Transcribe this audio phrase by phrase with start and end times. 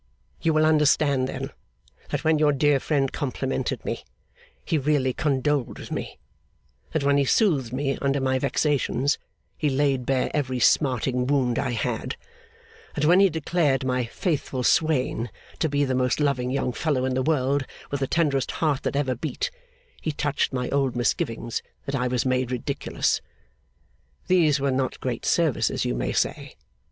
[0.41, 1.51] You will understand, then,
[2.09, 4.03] that when your dear friend complimented me,
[4.65, 6.17] he really condoled with me;
[6.91, 9.19] that when he soothed me under my vexations,
[9.55, 12.15] he laid bare every smarting wound I had;
[12.95, 15.29] that when he declared my 'faithful swain'
[15.59, 18.95] to be 'the most loving young fellow in the world, with the tenderest heart that
[18.95, 19.51] ever beat,'
[20.01, 21.51] he touched my old misgiving
[21.85, 23.21] that I was made ridiculous.
[24.25, 26.55] These were not great services, you may say.